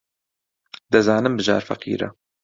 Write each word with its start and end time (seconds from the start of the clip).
دەزانم 0.91 1.33
بژار 1.39 1.61
فەقیرە. 1.69 2.09